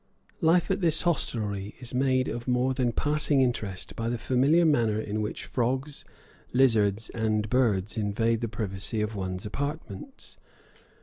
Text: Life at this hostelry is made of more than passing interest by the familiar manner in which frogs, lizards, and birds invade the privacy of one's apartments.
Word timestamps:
Life 0.41 0.71
at 0.71 0.81
this 0.81 1.03
hostelry 1.03 1.75
is 1.79 1.93
made 1.93 2.27
of 2.27 2.47
more 2.47 2.73
than 2.73 2.91
passing 2.91 3.39
interest 3.39 3.95
by 3.95 4.09
the 4.09 4.17
familiar 4.17 4.65
manner 4.65 4.99
in 4.99 5.21
which 5.21 5.45
frogs, 5.45 6.03
lizards, 6.53 7.11
and 7.11 7.47
birds 7.51 7.97
invade 7.97 8.41
the 8.41 8.47
privacy 8.47 9.01
of 9.01 9.13
one's 9.13 9.45
apartments. 9.45 10.39